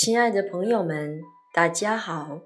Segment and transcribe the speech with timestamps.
[0.00, 2.42] 亲爱的朋友们，大家好！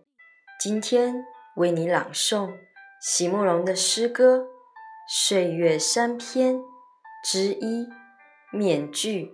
[0.58, 1.22] 今天
[1.56, 2.50] 为你朗诵
[2.98, 4.38] 席慕容的诗歌
[5.06, 6.54] 《岁月三篇》
[7.22, 7.84] 之一
[8.52, 9.26] 《面具》。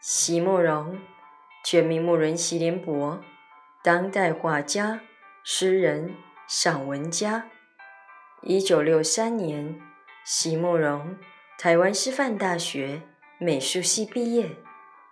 [0.00, 1.00] 席慕容，
[1.64, 3.20] 全名慕容席联博，
[3.82, 5.00] 当代画家、
[5.42, 6.14] 诗人、
[6.46, 7.50] 散文家。
[8.42, 9.80] 一九六三年，
[10.24, 11.16] 席慕容
[11.58, 13.02] 台湾师范大学
[13.40, 14.48] 美术系毕业。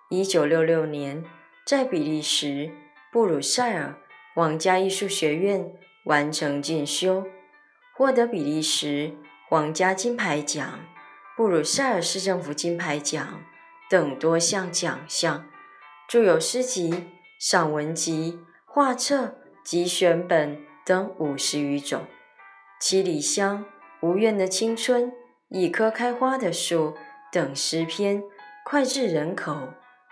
[0.09, 1.25] 一九六六年，
[1.67, 2.71] 在比利时
[3.11, 3.97] 布鲁塞尔
[4.37, 5.73] 皇家艺术学院
[6.05, 7.25] 完成进修，
[7.93, 9.17] 获得比利时
[9.49, 10.79] 皇家金牌奖、
[11.37, 13.43] 布鲁塞尔市政府金牌奖
[13.91, 15.45] 等多项奖项，
[16.07, 17.09] 著有诗集、
[17.41, 22.07] 散文集、画册及选本等五十余种。
[22.79, 23.65] 七里香、
[24.03, 25.13] 无怨的青春、
[25.49, 26.95] 一棵开花的树
[27.33, 28.23] 等诗篇
[28.65, 29.71] 脍炙人口。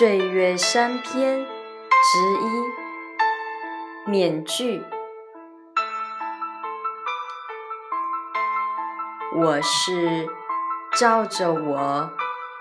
[0.00, 2.32] 岁月三篇之
[4.06, 4.82] 一：面具。
[9.36, 10.26] 我是
[10.98, 12.10] 照着我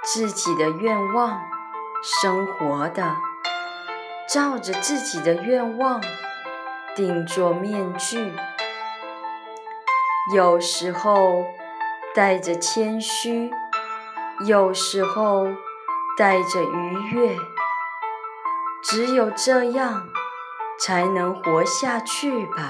[0.03, 1.39] 自己的愿望
[2.03, 3.15] 生活的，
[4.27, 6.01] 照着自己的愿望
[6.93, 8.33] 定做面具。
[10.35, 11.45] 有时候
[12.13, 13.49] 带着谦虚，
[14.45, 15.47] 有时候。
[16.19, 17.37] 带着愉悦，
[18.83, 20.09] 只有这样
[20.77, 22.67] 才能活下去吧。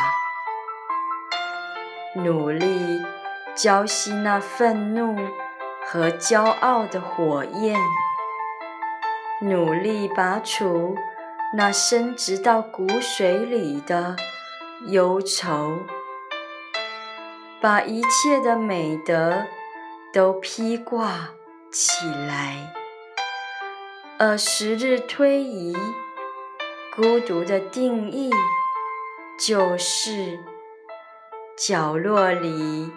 [2.13, 3.01] 努力
[3.55, 5.15] 浇熄那愤怒
[5.83, 7.75] 和骄傲的火焰，
[9.41, 10.95] 努力拔除
[11.55, 14.15] 那深植到骨髓里的
[14.85, 15.79] 忧愁，
[17.59, 19.47] 把一切的美德
[20.13, 21.29] 都披挂
[21.71, 22.78] 起来。
[24.21, 25.73] 而时日推移，
[26.93, 28.29] 孤独的定义
[29.39, 30.37] 就是
[31.57, 32.91] 角落里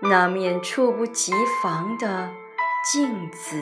[0.00, 1.32] 那面猝不及
[1.62, 2.28] 防的
[2.92, 3.56] 镜子。